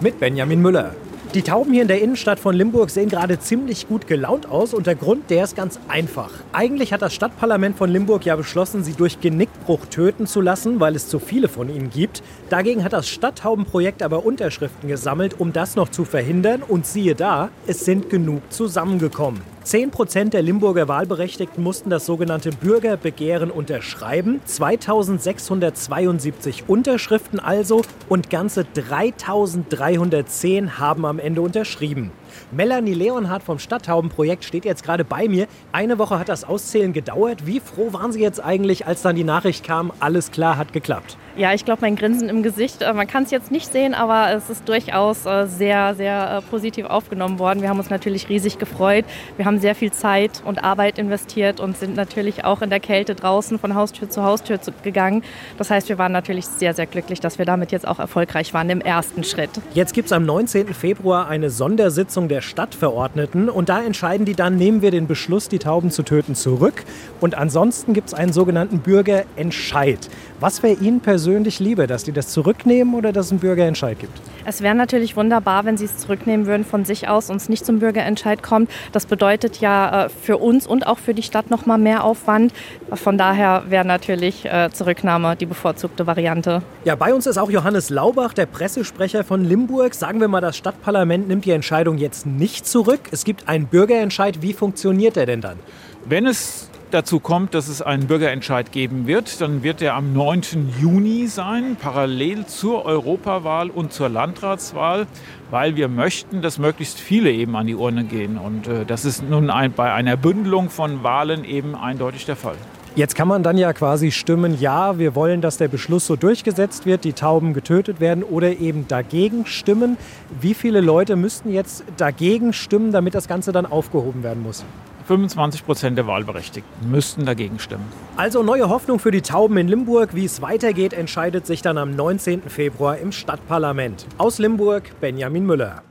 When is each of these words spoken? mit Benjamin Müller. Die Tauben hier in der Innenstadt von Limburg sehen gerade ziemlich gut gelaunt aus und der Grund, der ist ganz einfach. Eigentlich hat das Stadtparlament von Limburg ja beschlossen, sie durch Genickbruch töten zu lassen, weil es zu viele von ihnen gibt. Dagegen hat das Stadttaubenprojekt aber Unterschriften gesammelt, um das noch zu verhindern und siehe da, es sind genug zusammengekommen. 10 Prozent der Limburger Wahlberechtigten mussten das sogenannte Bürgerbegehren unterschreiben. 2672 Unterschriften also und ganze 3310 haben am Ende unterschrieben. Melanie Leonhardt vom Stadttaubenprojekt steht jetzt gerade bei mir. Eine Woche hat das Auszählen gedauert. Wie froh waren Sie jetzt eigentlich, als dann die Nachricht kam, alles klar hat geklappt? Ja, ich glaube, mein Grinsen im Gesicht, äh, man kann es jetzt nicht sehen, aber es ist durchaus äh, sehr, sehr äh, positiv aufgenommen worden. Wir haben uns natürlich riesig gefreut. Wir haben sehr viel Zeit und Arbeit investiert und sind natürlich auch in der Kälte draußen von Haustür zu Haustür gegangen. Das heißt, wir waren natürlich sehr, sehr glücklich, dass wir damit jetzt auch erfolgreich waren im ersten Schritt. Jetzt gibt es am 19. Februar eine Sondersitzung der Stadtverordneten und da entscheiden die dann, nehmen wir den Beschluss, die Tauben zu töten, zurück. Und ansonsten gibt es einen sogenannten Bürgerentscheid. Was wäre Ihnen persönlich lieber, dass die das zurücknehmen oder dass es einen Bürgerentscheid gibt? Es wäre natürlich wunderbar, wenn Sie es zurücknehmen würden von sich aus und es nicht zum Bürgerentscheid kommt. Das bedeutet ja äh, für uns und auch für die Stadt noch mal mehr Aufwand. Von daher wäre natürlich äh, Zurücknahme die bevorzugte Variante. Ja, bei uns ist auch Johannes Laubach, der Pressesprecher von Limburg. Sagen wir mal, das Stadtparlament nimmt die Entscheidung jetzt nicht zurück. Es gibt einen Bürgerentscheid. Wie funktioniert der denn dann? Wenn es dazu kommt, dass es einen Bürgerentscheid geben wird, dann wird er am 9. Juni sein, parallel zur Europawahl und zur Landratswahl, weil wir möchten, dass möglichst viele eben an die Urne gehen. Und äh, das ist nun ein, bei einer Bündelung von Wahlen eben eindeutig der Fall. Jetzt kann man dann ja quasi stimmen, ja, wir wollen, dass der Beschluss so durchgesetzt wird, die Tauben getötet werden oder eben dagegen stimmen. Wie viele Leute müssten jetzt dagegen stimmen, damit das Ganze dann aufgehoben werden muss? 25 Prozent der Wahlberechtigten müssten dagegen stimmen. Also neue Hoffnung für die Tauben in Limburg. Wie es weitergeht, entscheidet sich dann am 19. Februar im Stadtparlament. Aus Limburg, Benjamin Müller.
mit 0.00 0.20
Benjamin 0.20 0.60
Müller. 0.60 0.94
Die 1.34 1.42
Tauben 1.42 1.74
hier 1.74 1.82
in 1.82 1.88
der 1.88 2.00
Innenstadt 2.00 2.40
von 2.40 2.54
Limburg 2.54 2.88
sehen 2.88 3.10
gerade 3.10 3.38
ziemlich 3.38 3.86
gut 3.86 4.06
gelaunt 4.06 4.48
aus 4.48 4.72
und 4.72 4.86
der 4.86 4.94
Grund, 4.94 5.28
der 5.28 5.44
ist 5.44 5.56
ganz 5.56 5.78
einfach. 5.86 6.30
Eigentlich 6.52 6.94
hat 6.94 7.02
das 7.02 7.12
Stadtparlament 7.12 7.76
von 7.76 7.90
Limburg 7.90 8.24
ja 8.24 8.34
beschlossen, 8.34 8.82
sie 8.82 8.94
durch 8.94 9.20
Genickbruch 9.20 9.84
töten 9.86 10.26
zu 10.26 10.40
lassen, 10.40 10.80
weil 10.80 10.96
es 10.96 11.06
zu 11.06 11.18
viele 11.18 11.48
von 11.48 11.68
ihnen 11.68 11.90
gibt. 11.90 12.22
Dagegen 12.48 12.82
hat 12.82 12.94
das 12.94 13.08
Stadttaubenprojekt 13.08 14.02
aber 14.02 14.24
Unterschriften 14.24 14.88
gesammelt, 14.88 15.38
um 15.38 15.52
das 15.52 15.76
noch 15.76 15.90
zu 15.90 16.06
verhindern 16.06 16.62
und 16.66 16.86
siehe 16.86 17.14
da, 17.14 17.50
es 17.66 17.84
sind 17.84 18.08
genug 18.08 18.40
zusammengekommen. 18.50 19.42
10 19.68 19.90
Prozent 19.90 20.32
der 20.32 20.40
Limburger 20.40 20.88
Wahlberechtigten 20.88 21.62
mussten 21.62 21.90
das 21.90 22.06
sogenannte 22.06 22.52
Bürgerbegehren 22.52 23.50
unterschreiben. 23.50 24.40
2672 24.46 26.64
Unterschriften 26.66 27.38
also 27.38 27.82
und 28.08 28.30
ganze 28.30 28.64
3310 28.64 30.78
haben 30.78 31.04
am 31.04 31.18
Ende 31.18 31.42
unterschrieben. 31.42 32.12
Melanie 32.50 32.94
Leonhardt 32.94 33.42
vom 33.42 33.58
Stadttaubenprojekt 33.58 34.46
steht 34.46 34.64
jetzt 34.64 34.84
gerade 34.84 35.04
bei 35.04 35.28
mir. 35.28 35.46
Eine 35.70 35.98
Woche 35.98 36.18
hat 36.18 36.30
das 36.30 36.44
Auszählen 36.44 36.94
gedauert. 36.94 37.46
Wie 37.46 37.60
froh 37.60 37.92
waren 37.92 38.10
Sie 38.10 38.22
jetzt 38.22 38.42
eigentlich, 38.42 38.86
als 38.86 39.02
dann 39.02 39.16
die 39.16 39.24
Nachricht 39.24 39.64
kam, 39.64 39.92
alles 40.00 40.30
klar 40.30 40.56
hat 40.56 40.72
geklappt? 40.72 41.18
Ja, 41.38 41.54
ich 41.54 41.64
glaube, 41.64 41.82
mein 41.82 41.94
Grinsen 41.94 42.28
im 42.28 42.42
Gesicht, 42.42 42.82
äh, 42.82 42.92
man 42.92 43.06
kann 43.06 43.22
es 43.22 43.30
jetzt 43.30 43.52
nicht 43.52 43.70
sehen, 43.70 43.94
aber 43.94 44.32
es 44.34 44.50
ist 44.50 44.68
durchaus 44.68 45.24
äh, 45.24 45.46
sehr, 45.46 45.94
sehr 45.94 46.38
äh, 46.38 46.50
positiv 46.50 46.86
aufgenommen 46.86 47.38
worden. 47.38 47.62
Wir 47.62 47.68
haben 47.68 47.78
uns 47.78 47.90
natürlich 47.90 48.28
riesig 48.28 48.58
gefreut. 48.58 49.04
Wir 49.36 49.44
haben 49.44 49.60
sehr 49.60 49.76
viel 49.76 49.92
Zeit 49.92 50.42
und 50.44 50.64
Arbeit 50.64 50.98
investiert 50.98 51.60
und 51.60 51.78
sind 51.78 51.94
natürlich 51.94 52.44
auch 52.44 52.60
in 52.60 52.70
der 52.70 52.80
Kälte 52.80 53.14
draußen 53.14 53.60
von 53.60 53.76
Haustür 53.76 54.10
zu 54.10 54.24
Haustür 54.24 54.58
gegangen. 54.82 55.22
Das 55.58 55.70
heißt, 55.70 55.88
wir 55.88 55.96
waren 55.96 56.10
natürlich 56.10 56.44
sehr, 56.44 56.74
sehr 56.74 56.86
glücklich, 56.86 57.20
dass 57.20 57.38
wir 57.38 57.44
damit 57.44 57.70
jetzt 57.70 57.86
auch 57.86 58.00
erfolgreich 58.00 58.52
waren 58.52 58.68
im 58.68 58.80
ersten 58.80 59.22
Schritt. 59.22 59.50
Jetzt 59.74 59.94
gibt 59.94 60.06
es 60.06 60.12
am 60.12 60.26
19. 60.26 60.74
Februar 60.74 61.28
eine 61.28 61.50
Sondersitzung 61.50 62.26
der 62.26 62.40
Stadtverordneten 62.40 63.48
und 63.48 63.68
da 63.68 63.80
entscheiden 63.80 64.26
die 64.26 64.34
dann, 64.34 64.56
nehmen 64.56 64.82
wir 64.82 64.90
den 64.90 65.06
Beschluss, 65.06 65.48
die 65.48 65.60
Tauben 65.60 65.92
zu 65.92 66.02
töten, 66.02 66.34
zurück. 66.34 66.82
Und 67.20 67.36
ansonsten 67.36 67.92
gibt 67.92 68.08
es 68.08 68.14
einen 68.14 68.32
sogenannten 68.32 68.80
Bürgerentscheid. 68.80 70.00
Was 70.40 70.64
wäre 70.64 70.74
Ihnen 70.74 70.98
persönlich 70.98 71.27
lieber, 71.58 71.86
dass 71.86 72.04
die 72.04 72.12
das 72.12 72.28
zurücknehmen 72.28 72.94
oder 72.94 73.12
dass 73.12 73.26
es 73.26 73.32
einen 73.32 73.40
Bürgerentscheid 73.40 73.98
gibt? 73.98 74.12
Es 74.44 74.62
wäre 74.62 74.74
natürlich 74.74 75.16
wunderbar, 75.16 75.64
wenn 75.64 75.76
Sie 75.76 75.84
es 75.84 75.96
zurücknehmen 75.98 76.46
würden 76.46 76.64
von 76.64 76.84
sich 76.84 77.08
aus 77.08 77.30
und 77.30 77.36
es 77.36 77.48
nicht 77.48 77.64
zum 77.64 77.78
Bürgerentscheid 77.78 78.42
kommt. 78.42 78.70
Das 78.92 79.06
bedeutet 79.06 79.60
ja 79.60 80.06
äh, 80.06 80.08
für 80.08 80.38
uns 80.38 80.66
und 80.66 80.86
auch 80.86 80.98
für 80.98 81.14
die 81.14 81.22
Stadt 81.22 81.50
noch 81.50 81.66
mal 81.66 81.78
mehr 81.78 82.04
Aufwand. 82.04 82.52
Von 82.92 83.18
daher 83.18 83.64
wäre 83.68 83.84
natürlich 83.84 84.44
äh, 84.44 84.70
Zurücknahme 84.72 85.36
die 85.36 85.46
bevorzugte 85.46 86.06
Variante. 86.06 86.62
Ja, 86.84 86.94
bei 86.94 87.12
uns 87.12 87.26
ist 87.26 87.38
auch 87.38 87.50
Johannes 87.50 87.90
Laubach, 87.90 88.32
der 88.32 88.46
Pressesprecher 88.46 89.24
von 89.24 89.44
Limburg. 89.44 89.94
Sagen 89.94 90.20
wir 90.20 90.28
mal, 90.28 90.40
das 90.40 90.56
Stadtparlament 90.56 91.28
nimmt 91.28 91.44
die 91.44 91.52
Entscheidung 91.52 91.98
jetzt 91.98 92.26
nicht 92.26 92.66
zurück. 92.66 93.00
Es 93.10 93.24
gibt 93.24 93.48
einen 93.48 93.66
Bürgerentscheid. 93.66 94.42
Wie 94.42 94.52
funktioniert 94.52 95.16
der 95.16 95.26
denn 95.26 95.40
dann? 95.40 95.58
Wenn 96.04 96.26
es 96.26 96.70
dazu 96.90 97.20
kommt, 97.20 97.54
dass 97.54 97.68
es 97.68 97.82
einen 97.82 98.06
Bürgerentscheid 98.06 98.72
geben 98.72 99.06
wird, 99.06 99.40
dann 99.40 99.62
wird 99.62 99.82
er 99.82 99.94
am 99.94 100.12
9. 100.12 100.74
Juni 100.80 101.26
sein, 101.26 101.76
parallel 101.80 102.46
zur 102.46 102.84
Europawahl 102.84 103.70
und 103.70 103.92
zur 103.92 104.08
Landratswahl, 104.08 105.06
weil 105.50 105.76
wir 105.76 105.88
möchten, 105.88 106.42
dass 106.42 106.58
möglichst 106.58 106.98
viele 106.98 107.30
eben 107.30 107.56
an 107.56 107.66
die 107.66 107.74
Urne 107.74 108.04
gehen. 108.04 108.38
Und 108.38 108.66
äh, 108.66 108.84
das 108.84 109.04
ist 109.04 109.28
nun 109.28 109.50
ein, 109.50 109.72
bei 109.72 109.92
einer 109.92 110.16
Bündelung 110.16 110.70
von 110.70 111.02
Wahlen 111.02 111.44
eben 111.44 111.74
eindeutig 111.74 112.26
der 112.26 112.36
Fall. 112.36 112.56
Jetzt 112.96 113.14
kann 113.14 113.28
man 113.28 113.42
dann 113.42 113.56
ja 113.56 113.72
quasi 113.72 114.10
stimmen, 114.10 114.58
ja, 114.58 114.98
wir 114.98 115.14
wollen, 115.14 115.40
dass 115.40 115.56
der 115.56 115.68
Beschluss 115.68 116.06
so 116.06 116.16
durchgesetzt 116.16 116.84
wird, 116.84 117.04
die 117.04 117.12
Tauben 117.12 117.54
getötet 117.54 118.00
werden 118.00 118.24
oder 118.24 118.58
eben 118.58 118.88
dagegen 118.88 119.46
stimmen. 119.46 119.96
Wie 120.40 120.54
viele 120.54 120.80
Leute 120.80 121.14
müssten 121.14 121.52
jetzt 121.52 121.84
dagegen 121.96 122.52
stimmen, 122.52 122.90
damit 122.90 123.14
das 123.14 123.28
Ganze 123.28 123.52
dann 123.52 123.66
aufgehoben 123.66 124.24
werden 124.24 124.42
muss? 124.42 124.64
25 125.08 125.64
Prozent 125.64 125.96
der 125.96 126.06
Wahlberechtigten 126.06 126.90
müssten 126.90 127.24
dagegen 127.24 127.58
stimmen. 127.58 127.86
Also 128.16 128.42
neue 128.42 128.68
Hoffnung 128.68 128.98
für 128.98 129.10
die 129.10 129.22
Tauben 129.22 129.56
in 129.56 129.66
Limburg. 129.66 130.14
Wie 130.14 130.26
es 130.26 130.42
weitergeht, 130.42 130.92
entscheidet 130.92 131.46
sich 131.46 131.62
dann 131.62 131.78
am 131.78 131.92
19. 131.92 132.42
Februar 132.42 132.98
im 132.98 133.10
Stadtparlament. 133.10 134.06
Aus 134.18 134.38
Limburg, 134.38 134.92
Benjamin 135.00 135.46
Müller. 135.46 135.82